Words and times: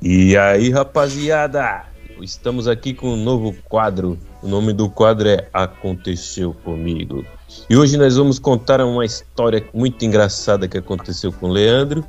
E 0.00 0.36
aí, 0.36 0.70
rapaziada? 0.70 1.84
Estamos 2.20 2.66
aqui 2.66 2.92
com 2.92 3.14
um 3.14 3.16
novo 3.16 3.54
quadro. 3.68 4.18
O 4.42 4.48
nome 4.48 4.72
do 4.72 4.88
quadro 4.88 5.28
é 5.28 5.48
Aconteceu 5.52 6.52
Comigo. 6.64 7.24
E 7.70 7.76
hoje 7.76 7.96
nós 7.96 8.16
vamos 8.16 8.38
contar 8.38 8.80
uma 8.80 9.04
história 9.04 9.64
muito 9.72 10.04
engraçada 10.04 10.66
que 10.66 10.78
aconteceu 10.78 11.32
com 11.32 11.46
o 11.48 11.52
Leandro. 11.52 12.04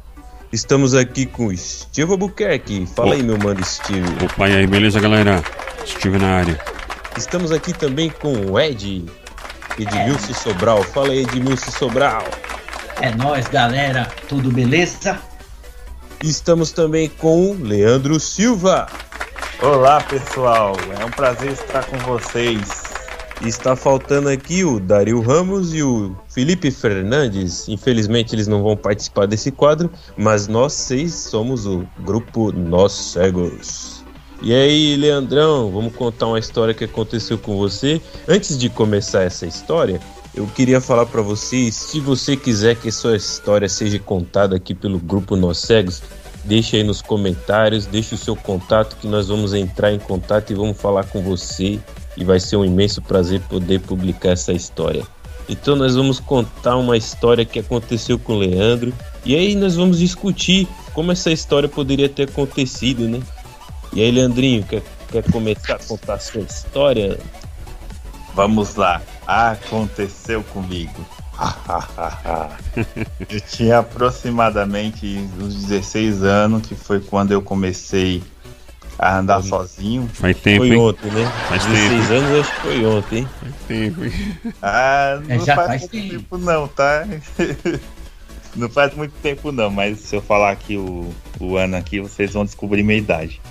Estamos 0.52 0.96
aqui 0.96 1.26
com 1.26 1.48
o 1.48 1.58
Steve 1.58 2.12
Albuquerque. 2.12 2.88
Fala 2.96 3.14
aí, 3.16 3.24
meu 3.24 3.38
mano 3.38 3.64
Steve. 3.64 4.08
Opa, 4.24 4.50
e 4.50 4.56
aí, 4.56 4.68
beleza, 4.68 5.00
galera? 5.00 5.44
Steve 5.86 6.18
na 6.18 6.38
área. 6.38 6.60
Estamos 7.18 7.52
aqui 7.52 7.74
também 7.74 8.10
com 8.10 8.34
o 8.34 8.60
Ed, 8.60 9.06
Edmilson 9.78 10.34
Sobral. 10.34 10.84
Fala 10.84 11.10
aí, 11.10 11.20
Edmilson 11.20 11.72
Sobral. 11.72 12.24
É 13.02 13.14
nóis, 13.16 13.48
galera. 13.48 14.08
Tudo 14.28 14.52
beleza? 14.52 15.20
Estamos 16.24 16.72
também 16.72 17.10
com 17.10 17.52
o 17.52 17.64
Leandro 17.64 18.20
Silva. 18.20 18.88
Olá, 19.62 20.02
pessoal. 20.02 20.74
É 21.00 21.04
um 21.04 21.12
prazer 21.12 21.52
estar 21.52 21.84
com 21.86 21.98
vocês. 22.00 22.84
Está 23.42 23.76
faltando 23.76 24.30
aqui 24.30 24.64
o 24.64 24.80
Dario 24.80 25.20
Ramos 25.22 25.74
e 25.74 25.84
o 25.84 26.16
Felipe 26.30 26.72
Fernandes. 26.72 27.68
Infelizmente 27.68 28.34
eles 28.34 28.48
não 28.48 28.64
vão 28.64 28.78
participar 28.78 29.26
desse 29.26 29.52
quadro, 29.52 29.92
mas 30.16 30.48
nós 30.48 30.74
seis 30.74 31.14
somos 31.14 31.66
o 31.66 31.86
grupo 32.00 32.52
Nós 32.52 32.94
Cegos. 32.94 34.04
E 34.42 34.54
aí, 34.54 34.96
Leandrão, 34.98 35.72
vamos 35.72 35.96
contar 35.96 36.28
uma 36.28 36.40
história 36.40 36.74
que 36.74 36.84
aconteceu 36.84 37.38
com 37.38 37.58
você. 37.58 38.02
Antes 38.28 38.58
de 38.58 38.70
começar 38.70 39.24
essa 39.24 39.46
história, 39.46 40.02
eu 40.36 40.48
queria 40.48 40.82
falar 40.82 41.06
para 41.06 41.22
vocês, 41.22 41.76
se 41.76 42.00
você 42.00 42.36
quiser 42.36 42.76
que 42.76 42.92
sua 42.92 43.16
história 43.16 43.70
seja 43.70 44.00
contada 44.00 44.56
aqui 44.56 44.74
pelo 44.74 44.98
grupo 44.98 45.36
Nós 45.36 45.60
Cegos, 45.60 46.02
deixe 46.44 46.78
aí 46.78 46.84
nos 46.84 47.02
comentários, 47.02 47.86
deixe 47.86 48.16
o 48.16 48.18
seu 48.18 48.36
contato 48.36 48.98
que 48.98 49.08
nós 49.08 49.28
vamos 49.28 49.54
entrar 49.54 49.92
em 49.92 50.00
contato 50.00 50.52
e 50.52 50.56
vamos 50.56 50.78
falar 50.78 51.06
com 51.06 51.22
você 51.22 51.80
e 52.18 52.24
vai 52.24 52.40
ser 52.40 52.58
um 52.58 52.66
imenso 52.66 53.02
prazer 53.02 53.42
poder 53.42 53.80
publicar 53.82 54.30
essa 54.30 54.52
história. 54.52 55.06
Então 55.48 55.76
nós 55.76 55.96
vamos 55.96 56.20
contar 56.20 56.78
uma 56.78 56.98
história 56.98 57.46
que 57.46 57.60
aconteceu 57.60 58.18
com 58.18 58.34
o 58.34 58.40
Leandro 58.40 58.92
e 59.24 59.36
aí 59.36 59.56
nós 59.56 59.76
vamos 59.76 60.00
discutir 60.00 60.68
como 60.94 61.12
essa 61.12 61.32
história 61.32 61.70
poderia 61.70 62.10
ter 62.10 62.30
acontecido, 62.30 63.08
né? 63.08 63.22
E 63.92 64.02
aí, 64.02 64.10
Leandrinho, 64.10 64.64
quer, 64.64 64.82
quer 65.12 65.24
começar 65.32 65.76
a 65.76 65.80
contar 65.80 66.16
a 66.16 66.20
sua 66.20 66.42
história? 66.42 67.20
Vamos 68.34 68.76
lá. 68.76 69.02
Aconteceu 69.28 70.44
comigo. 70.44 71.06
eu 73.30 73.42
tinha 73.42 73.80
aproximadamente 73.80 75.06
uns 75.40 75.56
16 75.66 76.24
anos, 76.24 76.68
que 76.68 76.76
foi 76.76 77.00
quando 77.00 77.32
eu 77.32 77.42
comecei 77.42 78.22
a 79.00 79.18
andar 79.20 79.42
foi, 79.42 79.50
sozinho. 79.50 80.10
Faz 80.14 80.38
tempo, 80.40 80.68
Foi 80.68 80.70
hein? 80.70 80.78
ontem, 80.78 81.12
né? 81.12 81.34
Faz 81.48 81.66
16 81.66 82.08
tempo. 82.08 82.14
anos 82.14 82.40
acho 82.40 82.54
que 82.54 82.62
foi 82.62 82.86
ontem, 82.86 83.18
hein? 83.20 83.30
Faz 83.40 83.56
tempo, 83.68 84.04
hein? 84.06 84.14
Ah, 84.62 85.20
não 85.28 85.32
É, 85.32 85.40
já 85.40 85.56
faz, 85.56 85.68
faz 85.68 85.82
muito 85.82 85.92
tempo. 85.92 86.10
tempo 86.10 86.38
não, 86.38 86.68
tá? 86.68 87.08
não 88.56 88.70
faz 88.70 88.94
muito 88.96 89.14
tempo 89.22 89.52
não, 89.52 89.70
mas 89.72 90.00
se 90.00 90.16
eu 90.16 90.22
falar 90.22 90.52
aqui 90.52 90.78
o, 90.78 91.14
o 91.40 91.58
ano 91.58 91.76
aqui, 91.76 92.00
vocês 92.00 92.34
vão 92.34 92.46
descobrir 92.46 92.84
minha 92.84 92.98
idade. 93.00 93.42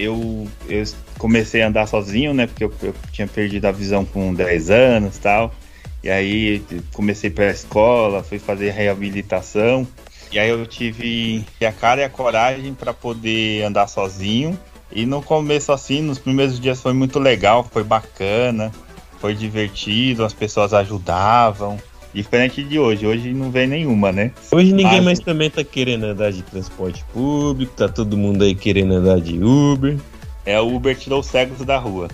Eu, 0.00 0.48
eu 0.68 0.84
comecei 1.18 1.62
a 1.62 1.68
andar 1.68 1.86
sozinho, 1.86 2.32
né? 2.32 2.46
Porque 2.46 2.64
eu, 2.64 2.72
eu 2.82 2.94
tinha 3.12 3.26
perdido 3.26 3.66
a 3.66 3.72
visão 3.72 4.04
com 4.04 4.32
10 4.34 4.70
anos 4.70 5.16
e 5.16 5.20
tal. 5.20 5.54
E 6.02 6.10
aí 6.10 6.64
comecei 6.92 7.28
pela 7.28 7.50
escola, 7.50 8.22
fui 8.22 8.38
fazer 8.38 8.70
reabilitação. 8.70 9.86
E 10.32 10.38
aí 10.38 10.48
eu 10.48 10.64
tive 10.66 11.44
a 11.60 11.72
cara 11.72 12.00
e 12.00 12.04
a 12.04 12.08
coragem 12.08 12.72
para 12.72 12.94
poder 12.94 13.64
andar 13.64 13.86
sozinho. 13.88 14.58
E 14.92 15.04
no 15.06 15.22
começo, 15.22 15.72
assim, 15.72 16.00
nos 16.02 16.18
primeiros 16.18 16.58
dias 16.58 16.80
foi 16.80 16.92
muito 16.92 17.18
legal, 17.18 17.64
foi 17.70 17.84
bacana, 17.84 18.72
foi 19.20 19.34
divertido, 19.34 20.24
as 20.24 20.32
pessoas 20.32 20.72
ajudavam. 20.72 21.78
Diferente 22.12 22.62
de 22.64 22.78
hoje, 22.78 23.06
hoje 23.06 23.32
não 23.32 23.50
vem 23.50 23.66
nenhuma, 23.68 24.10
né? 24.10 24.32
Hoje 24.50 24.72
ninguém 24.72 24.96
Mas- 24.96 25.04
mais 25.04 25.18
também 25.20 25.48
tá 25.48 25.62
querendo 25.62 26.04
andar 26.04 26.32
de 26.32 26.42
transporte 26.42 27.04
público, 27.12 27.72
tá 27.76 27.88
todo 27.88 28.16
mundo 28.16 28.42
aí 28.42 28.54
querendo 28.54 28.94
andar 28.94 29.20
de 29.20 29.42
Uber. 29.42 29.96
É 30.44 30.60
o 30.60 30.74
Uber 30.74 30.96
tirou 30.96 31.20
os 31.20 31.26
cegos 31.26 31.64
da 31.64 31.78
rua. 31.78 32.08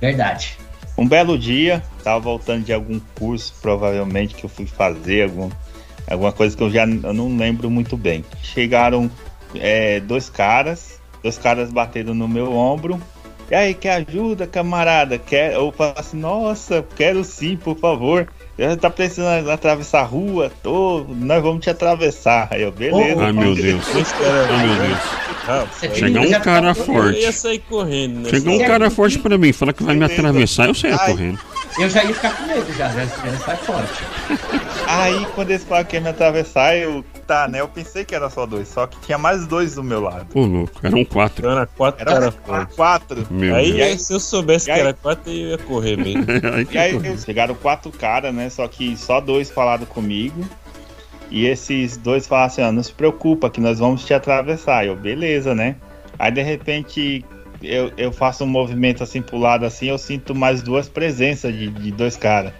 Verdade. 0.00 0.56
Um 0.96 1.08
belo 1.08 1.38
dia, 1.38 1.82
tava 2.04 2.20
voltando 2.20 2.64
de 2.64 2.72
algum 2.72 3.00
curso, 3.18 3.54
provavelmente, 3.60 4.34
que 4.34 4.44
eu 4.44 4.50
fui 4.50 4.66
fazer, 4.66 5.24
algum, 5.24 5.50
alguma 6.08 6.32
coisa 6.32 6.56
que 6.56 6.62
eu 6.62 6.70
já 6.70 6.82
eu 6.84 7.12
não 7.12 7.36
lembro 7.36 7.70
muito 7.70 7.96
bem. 7.96 8.24
Chegaram 8.42 9.10
é, 9.54 10.00
dois 10.00 10.28
caras, 10.30 11.00
dois 11.22 11.38
caras 11.38 11.72
bateram 11.72 12.14
no 12.14 12.28
meu 12.28 12.52
ombro. 12.52 13.00
E 13.52 13.54
aí, 13.54 13.74
quer 13.74 14.06
ajuda, 14.08 14.46
camarada? 14.46 15.18
Quer? 15.18 15.52
Eu 15.52 15.70
falo 15.76 15.92
assim, 15.98 16.16
nossa, 16.16 16.82
quero 16.96 17.22
sim, 17.22 17.54
por 17.54 17.76
favor. 17.76 18.26
Você 18.56 18.76
tá 18.78 18.88
precisando 18.88 19.50
atravessar 19.50 20.00
a 20.00 20.04
rua? 20.04 20.50
Tô, 20.62 21.04
nós 21.06 21.42
vamos 21.42 21.62
te 21.62 21.68
atravessar. 21.68 22.48
Aí 22.50 22.62
eu, 22.62 22.72
beleza. 22.72 23.22
Ai, 23.22 23.30
meu 23.30 23.54
Deus. 23.54 23.84
Ai, 23.94 24.66
meu 24.66 24.86
Deus. 24.86 24.98
Ah, 25.46 25.66
Você 25.70 25.86
aí 25.86 25.94
Chega 25.94 26.22
Eu 26.22 26.30
um 26.30 26.40
cara 26.40 26.68
Eu 26.68 26.74
forte. 26.74 27.20
ia 27.20 27.30
sair 27.32 27.58
correndo, 27.58 28.20
né? 28.20 28.30
Chega 28.30 28.50
um 28.50 28.58
cara 28.60 28.88
forte 28.90 29.18
pra 29.18 29.36
mim, 29.36 29.52
fala 29.52 29.74
que 29.74 29.82
vai 29.82 29.96
me 29.96 30.04
atravessar, 30.06 30.68
eu 30.68 30.74
saio 30.74 30.96
Ai. 30.98 31.10
correndo. 31.10 31.38
Eu 31.78 31.88
já 31.88 32.04
ia 32.04 32.14
ficar 32.14 32.36
com 32.36 32.46
medo 32.46 32.72
já, 32.74 32.88
já, 32.90 33.04
já 33.06 33.38
sai 33.38 33.56
forte. 33.56 34.02
Aí 34.86 35.24
quando 35.34 35.50
eles 35.50 35.64
falaram 35.64 35.86
que 35.86 35.96
ia 35.96 36.00
me 36.02 36.08
atravessar, 36.08 36.76
eu. 36.76 37.04
Tá, 37.26 37.46
né? 37.48 37.60
Eu 37.60 37.68
pensei 37.68 38.04
que 38.04 38.14
era 38.14 38.28
só 38.28 38.44
dois, 38.44 38.68
só 38.68 38.86
que 38.86 38.98
tinha 39.00 39.16
mais 39.16 39.46
dois 39.46 39.76
do 39.76 39.82
meu 39.82 40.00
lado. 40.00 40.26
Ô, 40.34 40.44
louco, 40.44 40.80
eram 40.84 41.04
quatro. 41.04 41.48
Era 41.48 41.66
quatro 41.66 42.02
Era 42.02 42.10
caras 42.20 42.34
fortes. 42.44 42.76
quatro. 42.76 43.26
Meu 43.30 43.54
Aí, 43.54 43.72
Deus. 43.72 44.02
se 44.02 44.12
eu 44.12 44.20
soubesse 44.20 44.64
E 44.64 44.66
que 44.66 44.72
aí- 44.72 44.80
era 44.80 44.92
quatro, 44.92 45.30
eu 45.32 45.50
ia 45.50 45.58
correr 45.58 45.96
mesmo. 45.96 46.24
Aí 46.52 46.64
que 46.66 46.74
E 46.74 46.78
aí 46.78 47.00
tô- 47.00 47.16
chegaram 47.18 47.54
quatro 47.54 47.90
caras, 47.92 48.34
né? 48.34 48.50
Só 48.50 48.66
que 48.68 48.96
só 48.96 49.20
dois 49.20 49.50
falaram 49.50 49.86
comigo. 49.86 50.44
E 51.30 51.46
esses 51.46 51.96
dois 51.96 52.26
falaram 52.26 52.46
assim, 52.48 52.62
ó, 52.62 52.72
não 52.72 52.82
se 52.82 52.92
preocupa 52.92 53.48
que 53.48 53.60
nós 53.60 53.78
vamos 53.78 54.04
te 54.04 54.12
atravessar. 54.12 54.84
Eu, 54.84 54.96
beleza, 54.96 55.54
né? 55.54 55.76
Aí 56.18 56.30
de 56.32 56.42
repente 56.42 57.24
eu, 57.62 57.92
eu 57.96 58.12
faço 58.12 58.44
um 58.44 58.46
movimento 58.46 59.02
assim 59.02 59.22
pro 59.22 59.38
lado 59.38 59.64
assim, 59.64 59.88
eu 59.88 59.98
sinto 59.98 60.34
mais 60.34 60.62
duas 60.62 60.88
presenças 60.88 61.52
de, 61.54 61.68
de 61.68 61.92
dois 61.92 62.16
caras. 62.16 62.52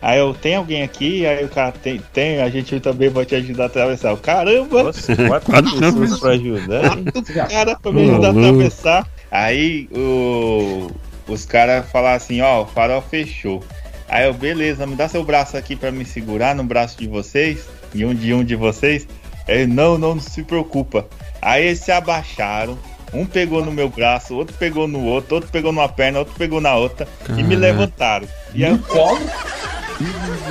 Aí 0.00 0.18
eu, 0.18 0.34
tem 0.34 0.54
alguém 0.54 0.82
aqui? 0.82 1.26
Aí 1.26 1.44
o 1.44 1.48
cara, 1.48 1.72
tem, 1.72 2.00
tem, 2.12 2.40
a 2.40 2.48
gente 2.48 2.78
também 2.80 3.08
vai 3.08 3.24
te 3.24 3.34
ajudar 3.34 3.64
a 3.64 3.66
atravessar. 3.66 4.10
Eu, 4.10 4.16
caramba, 4.16 4.82
Nossa, 4.84 5.16
quatro 5.16 5.50
Quatro 5.50 5.78
pessoas 5.78 6.20
pra 6.20 6.30
ajudar. 6.30 6.90
quatro 7.12 7.34
caras 7.48 7.76
pra 7.80 7.92
me 7.92 8.02
ajudar 8.02 8.28
a 8.28 8.30
atravessar. 8.30 9.08
Aí 9.30 9.88
o, 9.92 10.90
os 11.26 11.44
caras 11.44 11.90
falaram 11.90 12.16
assim, 12.16 12.40
ó, 12.40 12.62
o 12.62 12.66
farol 12.66 13.02
fechou. 13.02 13.64
Aí 14.08 14.26
eu, 14.26 14.34
beleza, 14.34 14.86
me 14.86 14.94
dá 14.94 15.08
seu 15.08 15.24
braço 15.24 15.56
aqui 15.56 15.74
pra 15.74 15.90
me 15.90 16.04
segurar 16.04 16.54
no 16.54 16.62
braço 16.62 16.96
de 16.98 17.08
vocês, 17.08 17.66
e 17.92 18.04
um 18.04 18.14
de 18.14 18.32
um 18.32 18.44
de 18.44 18.54
vocês. 18.54 19.08
Ele, 19.48 19.66
não, 19.66 19.98
não, 19.98 20.14
não 20.14 20.20
se 20.20 20.42
preocupa. 20.42 21.06
Aí 21.42 21.66
eles 21.66 21.80
se 21.80 21.90
abaixaram, 21.90 22.78
um 23.12 23.24
pegou 23.26 23.64
no 23.64 23.72
meu 23.72 23.88
braço, 23.88 24.34
outro 24.34 24.56
pegou 24.58 24.86
no 24.88 25.04
outro, 25.04 25.36
outro 25.36 25.50
pegou 25.50 25.72
numa 25.72 25.88
perna, 25.88 26.20
outro 26.20 26.34
pegou 26.36 26.60
na 26.60 26.74
outra, 26.74 27.06
e 27.36 27.42
me 27.42 27.54
levantaram. 27.54 28.26
E 28.54 28.64
aí, 28.64 28.72
No 28.72 28.78
colo? 28.80 29.20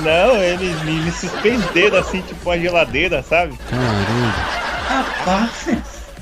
não, 0.02 0.42
eles 0.42 0.82
me, 0.82 1.00
me 1.00 1.12
suspenderam 1.12 1.98
assim, 1.98 2.20
tipo 2.22 2.48
uma 2.48 2.58
geladeira, 2.58 3.22
sabe? 3.22 3.56
Caramba. 3.68 4.34
Rapaz. 4.88 5.66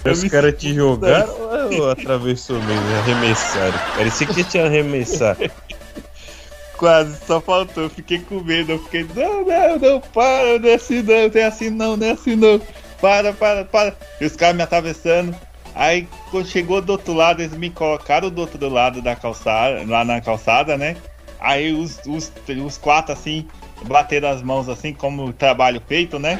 Os 0.04 0.24
caras 0.24 0.54
te 0.58 0.74
jogaram 0.74 1.34
ou 1.72 1.90
atravessou 1.90 2.60
mesmo? 2.62 2.96
Arremessaram. 2.98 3.78
Parecia 3.96 4.26
que 4.26 4.44
te 4.44 4.58
arremessar. 4.58 5.36
Quase, 6.76 7.16
só 7.26 7.40
faltou. 7.40 7.84
Eu 7.84 7.90
fiquei 7.90 8.18
com 8.18 8.40
medo. 8.40 8.72
Eu 8.72 8.78
fiquei, 8.80 9.06
não, 9.14 9.46
não, 9.46 9.78
não, 9.78 10.00
para, 10.00 10.58
não 10.58 10.68
é 10.68 10.74
assim 10.74 11.02
não, 11.02 11.28
não 11.28 11.40
é 11.40 11.44
assim 11.44 11.70
não, 11.70 11.96
não 11.96 12.06
é 12.06 12.10
assim 12.10 12.36
não. 12.36 12.60
Para, 13.00 13.32
para, 13.32 13.64
para. 13.64 13.94
E 14.20 14.26
os 14.26 14.36
caras 14.36 14.56
me 14.56 14.62
atravessando. 14.62 15.34
Aí, 15.74 16.06
quando 16.30 16.46
chegou 16.46 16.80
do 16.80 16.92
outro 16.92 17.12
lado, 17.12 17.42
eles 17.42 17.56
me 17.56 17.68
colocaram 17.68 18.30
do 18.30 18.40
outro 18.40 18.68
lado 18.68 19.02
da 19.02 19.16
calçada, 19.16 19.84
lá 19.86 20.04
na 20.04 20.20
calçada, 20.20 20.76
né? 20.76 20.96
Aí 21.40 21.72
os, 21.72 22.00
os, 22.06 22.30
os 22.64 22.78
quatro, 22.78 23.12
assim, 23.12 23.46
bateram 23.86 24.30
as 24.30 24.42
mãos, 24.42 24.68
assim, 24.68 24.94
como 24.94 25.32
trabalho 25.32 25.82
feito, 25.86 26.18
né? 26.18 26.38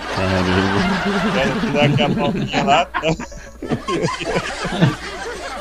Caramba. 1.75 2.33
Lá. 2.65 2.87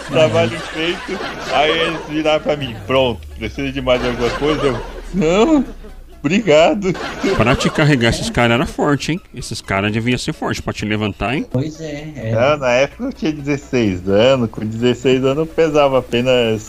Trabalho 0.08 0.60
feito. 0.60 1.20
Aí 1.54 1.72
eles 1.72 2.00
viraram 2.08 2.44
pra 2.44 2.56
mim, 2.56 2.76
pronto, 2.86 3.26
precisa 3.38 3.72
de 3.72 3.82
mais 3.82 4.06
alguma 4.06 4.30
coisa? 4.32 4.68
Eu, 4.68 4.80
não, 5.14 5.66
obrigado. 6.24 6.94
Pra 7.36 7.56
te 7.56 7.70
carregar 7.70 8.10
esses 8.10 8.30
caras 8.30 8.56
era 8.56 8.66
forte, 8.66 9.12
hein? 9.12 9.22
Esses 9.36 9.62
caras 9.62 9.92
deviam 9.92 10.18
ser 10.18 10.34
fortes 10.34 10.62
pra 10.62 10.72
te 10.74 10.86
levantar, 10.86 11.36
hein? 11.36 11.46
Pois 11.52 11.80
é. 11.82 12.14
é. 12.16 12.32
Não, 12.32 12.58
na 12.58 12.70
época 12.72 13.04
eu 13.06 13.14
tinha 13.14 13.32
16 13.32 14.08
anos, 14.08 14.50
com 14.50 14.66
16 14.66 15.24
anos 15.26 15.38
eu 15.40 15.46
pesava 15.46 16.00
apenas 16.00 16.62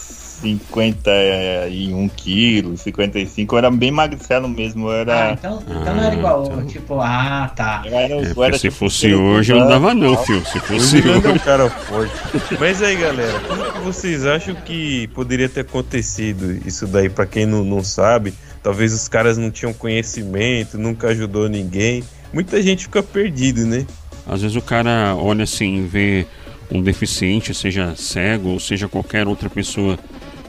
51 0.44 2.08
quilos, 2.16 2.80
55. 2.82 3.54
Eu 3.54 3.58
era 3.58 3.70
bem 3.70 3.90
magricelo 3.90 4.48
mesmo. 4.48 4.90
Eu 4.90 4.92
Ah, 4.92 5.14
era. 5.14 5.32
então, 5.32 5.62
então 5.66 5.94
não 5.96 6.04
era 6.04 6.14
igual, 6.14 6.44
então. 6.46 6.66
tipo, 6.66 7.00
ah, 7.00 7.50
tá. 7.54 7.82
eu 7.86 7.96
era, 7.96 8.14
É, 8.14 8.32
eu 8.36 8.44
era 8.44 8.54
se 8.54 8.62
tipo 8.62 8.74
fosse 8.76 9.14
hoje, 9.14 9.52
eu 9.52 9.60
não 9.60 9.68
dava 9.68 9.94
não, 9.94 10.16
filho. 10.24 10.44
Se 10.46 10.58
fosse 10.60 10.96
Miranda 10.96 11.28
é 11.28 11.30
um 11.30 11.34
hoje. 11.34 11.44
cara 11.44 11.70
forte. 11.70 12.12
Mas 12.58 12.82
aí, 12.82 12.96
galera, 12.96 13.40
como 13.40 13.64
que 13.72 13.78
vocês 13.80 14.26
acham 14.26 14.54
que 14.54 15.06
poderia 15.08 15.48
ter 15.48 15.60
acontecido 15.60 16.60
isso 16.66 16.86
daí? 16.86 17.08
Pra 17.08 17.26
quem 17.26 17.46
não, 17.46 17.64
não 17.64 17.82
sabe, 17.82 18.34
talvez 18.64 18.94
os 18.94 19.06
caras 19.06 19.36
não 19.36 19.50
tinham 19.50 19.74
conhecimento, 19.74 20.78
nunca 20.78 21.08
ajudou 21.08 21.50
ninguém. 21.50 22.02
Muita 22.32 22.60
gente 22.62 22.84
fica 22.84 23.02
perdido, 23.02 23.66
né? 23.66 23.86
Às 24.26 24.40
vezes 24.40 24.56
o 24.56 24.62
cara 24.62 25.14
olha 25.14 25.44
assim, 25.44 25.86
vê 25.86 26.26
um 26.72 26.82
deficiente, 26.82 27.54
seja 27.54 27.94
cego 27.94 28.48
ou 28.48 28.58
seja 28.58 28.88
qualquer 28.88 29.28
outra 29.28 29.50
pessoa 29.50 29.98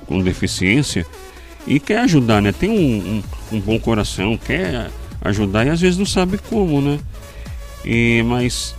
com 0.08 0.22
deficiência 0.22 1.06
e 1.68 1.78
quer 1.78 2.00
ajudar, 2.00 2.42
né? 2.42 2.54
Tem 2.54 2.70
um, 2.70 3.22
um, 3.52 3.58
um 3.58 3.60
bom 3.60 3.78
coração, 3.78 4.38
quer 4.38 4.90
ajudar 5.22 5.66
e 5.66 5.70
às 5.70 5.82
vezes 5.82 5.98
não 5.98 6.06
sabe 6.06 6.38
como, 6.38 6.80
né? 6.80 6.98
E, 7.84 8.24
mas 8.26 8.74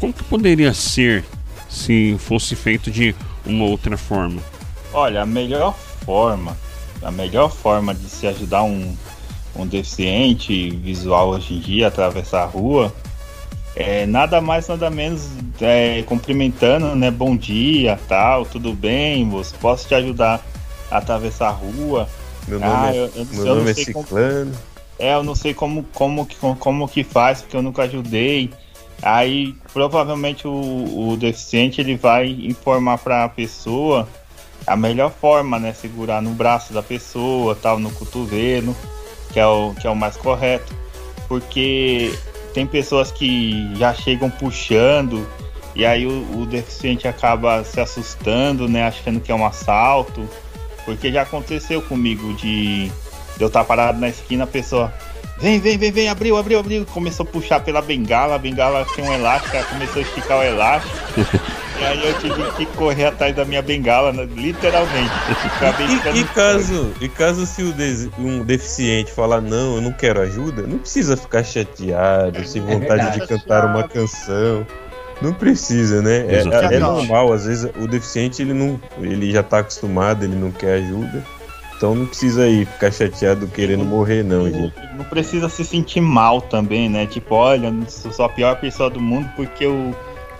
como 0.00 0.12
que 0.12 0.24
poderia 0.24 0.74
ser 0.74 1.24
se 1.68 2.16
fosse 2.18 2.56
feito 2.56 2.90
de 2.90 3.14
uma 3.46 3.66
outra 3.66 3.96
forma? 3.96 4.42
Olha, 4.92 5.22
a 5.22 5.26
melhor 5.26 5.76
forma, 6.04 6.56
a 7.04 7.10
melhor 7.10 7.50
forma 7.50 7.94
de 7.94 8.08
se 8.08 8.26
ajudar 8.26 8.62
um, 8.64 8.94
um 9.54 9.66
deficiente 9.66 10.70
visual 10.70 11.28
hoje 11.30 11.54
em 11.54 11.60
dia 11.60 11.84
a 11.86 11.88
atravessar 11.88 12.42
a 12.42 12.46
rua 12.46 12.92
é 13.76 14.06
nada 14.06 14.40
mais, 14.40 14.68
nada 14.68 14.88
menos 14.88 15.28
é, 15.60 16.02
cumprimentando, 16.02 16.94
né? 16.94 17.10
Bom 17.10 17.36
dia, 17.36 17.98
tal, 18.08 18.46
tudo 18.46 18.72
bem, 18.72 19.24
moço? 19.24 19.52
Posso 19.60 19.88
te 19.88 19.94
ajudar 19.96 20.40
a 20.90 20.98
atravessar 20.98 21.48
a 21.48 21.52
rua? 21.52 22.08
Meu 22.46 22.60
nome 22.60 22.72
Ah, 22.72 22.94
é, 22.94 22.98
eu- 22.98 23.10
eu- 23.16 23.26
meu 23.32 23.38
eu 23.40 23.44
não 23.46 23.54
nome 23.56 23.70
é 23.70 23.74
sei 23.74 23.92
como- 23.92 24.04
Ciclano. 24.06 24.52
É, 24.96 25.14
eu 25.14 25.24
não 25.24 25.34
sei 25.34 25.52
como, 25.52 25.82
como, 25.92 26.24
que- 26.24 26.36
como 26.60 26.86
que 26.88 27.02
faz, 27.02 27.42
porque 27.42 27.56
eu 27.56 27.62
nunca 27.62 27.82
ajudei. 27.82 28.48
Aí 29.02 29.54
provavelmente 29.72 30.46
o, 30.46 31.10
o 31.10 31.16
deficiente 31.16 31.80
ele 31.80 31.96
vai 31.96 32.28
informar 32.30 32.98
para 32.98 33.24
a 33.24 33.28
pessoa 33.28 34.08
a 34.66 34.76
melhor 34.76 35.10
forma, 35.10 35.58
né? 35.58 35.72
Segurar 35.72 36.22
no 36.22 36.30
braço 36.30 36.72
da 36.72 36.82
pessoa, 36.82 37.54
tal, 37.54 37.78
no 37.78 37.90
cotovelo, 37.90 38.76
que 39.32 39.40
é 39.40 39.46
o, 39.46 39.74
que 39.74 39.86
é 39.86 39.90
o 39.90 39.96
mais 39.96 40.16
correto. 40.16 40.74
Porque 41.28 42.12
tem 42.52 42.66
pessoas 42.66 43.10
que 43.10 43.74
já 43.76 43.92
chegam 43.94 44.30
puxando 44.30 45.26
e 45.74 45.84
aí 45.84 46.06
o, 46.06 46.40
o 46.40 46.46
deficiente 46.46 47.08
acaba 47.08 47.64
se 47.64 47.80
assustando, 47.80 48.68
né? 48.68 48.84
Achando 48.84 49.20
que 49.20 49.32
é 49.32 49.34
um 49.34 49.44
assalto. 49.44 50.28
Porque 50.84 51.10
já 51.10 51.22
aconteceu 51.22 51.80
comigo 51.80 52.34
de 52.34 52.90
de 53.36 53.42
eu 53.42 53.48
estar 53.48 53.64
parado 53.64 53.98
na 53.98 54.08
esquina, 54.08 54.44
a 54.44 54.46
pessoa. 54.46 54.92
Vem, 55.38 55.58
vem, 55.58 55.76
vem, 55.76 55.90
vem, 55.90 56.08
abriu, 56.08 56.36
abriu, 56.36 56.60
abriu. 56.60 56.86
Começou 56.86 57.26
a 57.26 57.28
puxar 57.28 57.60
pela 57.60 57.82
bengala, 57.82 58.36
a 58.36 58.38
bengala 58.38 58.86
tem 58.94 59.04
um 59.04 59.12
elástico, 59.12 59.56
ela 59.56 59.66
começou 59.66 60.00
a 60.00 60.02
esticar 60.02 60.38
o 60.38 60.42
elástico. 60.42 60.96
e 61.80 61.84
aí 61.84 62.06
eu 62.08 62.18
tive 62.18 62.42
que 62.56 62.66
correr 62.76 63.06
atrás 63.06 63.34
da 63.34 63.44
minha 63.44 63.60
bengala, 63.62 64.12
né, 64.12 64.26
literalmente. 64.36 65.10
E, 66.14 66.20
e 66.20 66.24
caso, 66.24 66.92
e 67.00 67.08
caso 67.08 67.46
se 67.46 67.62
o 67.62 67.72
des- 67.72 68.08
um 68.18 68.44
deficiente 68.44 69.10
falar 69.12 69.40
não, 69.40 69.76
eu 69.76 69.80
não 69.82 69.92
quero 69.92 70.20
ajuda, 70.20 70.62
não 70.62 70.78
precisa 70.78 71.16
ficar 71.16 71.42
chateado, 71.44 72.44
sem 72.46 72.62
vontade 72.62 73.10
de 73.12 73.18
verdade. 73.18 73.26
cantar 73.28 73.66
uma 73.66 73.86
canção. 73.88 74.66
Não 75.22 75.32
precisa, 75.32 76.02
né? 76.02 76.26
É- 76.28 76.42
É, 76.72 76.76
é 76.76 76.78
normal, 76.78 77.32
às 77.32 77.46
vezes 77.46 77.70
o 77.80 77.86
deficiente 77.86 78.42
ele 78.42 78.52
não, 78.52 78.80
ele 79.00 79.30
já 79.32 79.42
tá 79.42 79.58
acostumado, 79.60 80.24
ele 80.24 80.34
não 80.36 80.50
quer 80.50 80.74
ajuda. 80.82 81.24
Então 81.76 81.94
não 81.94 82.06
precisa 82.06 82.44
aí 82.44 82.64
ficar 82.64 82.90
chateado 82.92 83.46
querendo 83.48 83.84
morrer 83.84 84.22
não, 84.22 84.48
gente. 84.50 84.72
Não 84.96 85.04
precisa 85.04 85.48
se 85.48 85.64
sentir 85.64 86.00
mal 86.00 86.40
também, 86.40 86.88
né? 86.88 87.04
Tipo, 87.06 87.34
olha, 87.34 87.72
sou 87.88 88.24
a 88.24 88.28
pior 88.28 88.56
pessoa 88.56 88.88
do 88.88 89.00
mundo 89.00 89.28
porque 89.36 89.66
o, 89.66 89.94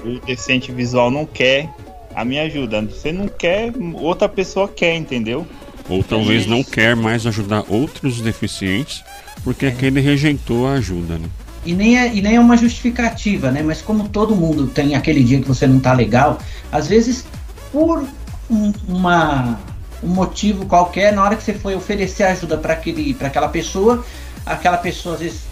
o 0.04 0.20
deficiente 0.20 0.70
visual 0.70 1.10
não 1.10 1.26
quer 1.26 1.68
a 2.14 2.24
minha 2.24 2.42
ajuda. 2.44 2.82
Você 2.82 3.12
não 3.12 3.26
quer, 3.26 3.72
outra 3.94 4.28
pessoa 4.28 4.68
quer, 4.68 4.94
entendeu? 4.94 5.46
Ou 5.88 6.02
talvez 6.02 6.46
não 6.46 6.62
quer 6.62 6.94
mais 6.96 7.26
ajudar 7.26 7.64
outros 7.68 8.20
deficientes 8.20 9.02
porque 9.42 9.66
aquele 9.66 10.00
rejeitou 10.00 10.66
a 10.66 10.74
ajuda, 10.74 11.18
né? 11.18 11.28
E 11.66 11.72
nem, 11.72 11.98
é, 11.98 12.14
e 12.14 12.20
nem 12.20 12.36
é 12.36 12.40
uma 12.40 12.56
justificativa, 12.56 13.50
né? 13.50 13.62
Mas 13.62 13.82
como 13.82 14.08
todo 14.08 14.34
mundo 14.34 14.66
tem 14.66 14.94
aquele 14.94 15.22
dia 15.22 15.40
que 15.40 15.48
você 15.48 15.66
não 15.66 15.80
tá 15.80 15.92
legal, 15.92 16.38
às 16.70 16.88
vezes 16.88 17.26
por 17.72 18.04
um, 18.50 18.72
uma, 18.88 19.58
um 20.02 20.08
motivo 20.08 20.66
qualquer, 20.66 21.12
na 21.12 21.22
hora 21.22 21.36
que 21.36 21.42
você 21.42 21.54
foi 21.54 21.74
oferecer 21.74 22.24
ajuda 22.24 22.56
para 22.56 22.74
aquela 22.74 23.48
pessoa, 23.48 24.04
aquela 24.46 24.78
pessoa 24.78 25.14
às 25.14 25.20
vezes 25.20 25.42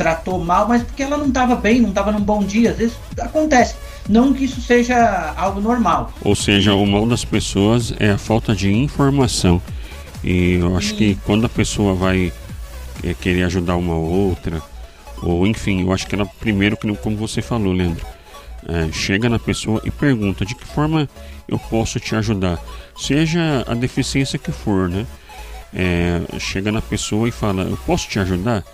tratou 0.00 0.42
mal, 0.42 0.66
mas 0.66 0.82
porque 0.82 1.02
ela 1.02 1.18
não 1.18 1.26
estava 1.26 1.54
bem, 1.54 1.78
não 1.78 1.90
estava 1.90 2.10
num 2.10 2.22
bom 2.22 2.42
dia, 2.42 2.70
às 2.70 2.78
vezes 2.78 2.96
acontece. 3.20 3.74
Não 4.08 4.32
que 4.32 4.46
isso 4.46 4.58
seja 4.62 5.34
algo 5.36 5.60
normal. 5.60 6.10
Ou 6.24 6.34
seja, 6.34 6.74
o 6.74 6.86
mal 6.86 7.06
das 7.06 7.22
pessoas 7.22 7.92
é 8.00 8.12
a 8.12 8.16
falta 8.16 8.56
de 8.56 8.72
informação. 8.72 9.60
E 10.24 10.54
eu 10.54 10.74
acho 10.74 10.94
que 10.94 11.18
quando 11.26 11.44
a 11.44 11.50
pessoa 11.50 11.94
vai 11.94 12.32
é, 13.04 13.12
querer 13.12 13.42
ajudar 13.42 13.76
uma 13.76 13.94
outra, 13.94 14.62
ou 15.22 15.46
enfim, 15.46 15.82
eu 15.82 15.92
acho 15.92 16.06
que 16.06 16.14
ela 16.14 16.24
primeiro, 16.24 16.78
como 16.78 17.14
você 17.14 17.42
falou, 17.42 17.70
Leandro, 17.70 18.06
é, 18.66 18.90
chega 18.92 19.28
na 19.28 19.38
pessoa 19.38 19.82
e 19.84 19.90
pergunta 19.90 20.46
de 20.46 20.54
que 20.54 20.66
forma 20.66 21.06
eu 21.46 21.58
posso 21.58 22.00
te 22.00 22.16
ajudar, 22.16 22.58
seja 22.96 23.66
a 23.66 23.74
deficiência 23.74 24.38
que 24.38 24.50
for, 24.50 24.88
né? 24.88 25.06
É, 25.74 26.22
chega 26.38 26.72
na 26.72 26.80
pessoa 26.80 27.28
e 27.28 27.30
fala, 27.30 27.64
eu 27.64 27.76
posso 27.86 28.08
te 28.08 28.18
ajudar? 28.18 28.64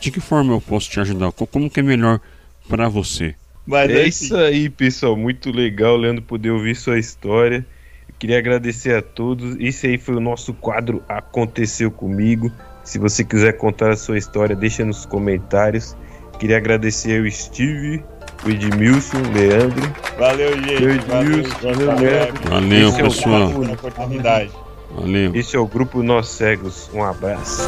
De 0.00 0.10
que 0.10 0.20
forma 0.20 0.52
eu 0.52 0.60
posso 0.60 0.90
te 0.90 1.00
ajudar? 1.00 1.32
Co- 1.32 1.46
Como 1.46 1.70
que 1.70 1.80
é 1.80 1.82
melhor 1.82 2.20
para 2.68 2.88
você? 2.88 3.34
Mas 3.66 3.90
É 3.90 4.06
isso 4.06 4.36
aí, 4.36 4.68
pessoal. 4.68 5.16
Muito 5.16 5.50
legal, 5.50 5.96
Leandro, 5.96 6.22
poder 6.22 6.50
ouvir 6.50 6.74
sua 6.76 6.98
história. 6.98 7.64
Eu 8.08 8.14
queria 8.18 8.38
agradecer 8.38 8.94
a 8.94 9.00
todos. 9.02 9.56
Esse 9.58 9.86
aí 9.86 9.96
foi 9.98 10.16
o 10.16 10.20
nosso 10.20 10.52
quadro 10.52 11.02
Aconteceu 11.08 11.90
Comigo. 11.90 12.52
Se 12.84 12.98
você 12.98 13.24
quiser 13.24 13.54
contar 13.54 13.90
a 13.92 13.96
sua 13.96 14.18
história, 14.18 14.54
deixa 14.54 14.84
nos 14.84 15.06
comentários. 15.06 15.96
Queria 16.38 16.58
agradecer 16.58 17.18
ao 17.24 17.30
Steve, 17.30 18.02
o 18.44 18.50
Edmilson, 18.50 19.16
o 19.16 19.32
Leandro. 19.32 19.94
valeu, 20.18 20.52
gente. 20.62 21.06
Valeu, 21.06 21.32
gente. 21.32 21.48
valeu, 21.62 21.98
Leandro. 21.98 22.50
Valeu, 22.50 22.88
Esse 22.90 23.00
é 23.00 23.04
o 23.04 23.06
pessoal. 23.08 23.52
Pela 23.60 23.72
oportunidade. 23.72 24.50
Valeu. 24.94 25.34
Esse 25.34 25.56
é 25.56 25.58
o 25.58 25.66
grupo 25.66 26.02
Nós 26.02 26.28
Cegos. 26.28 26.90
Um 26.92 27.02
abraço. 27.02 27.62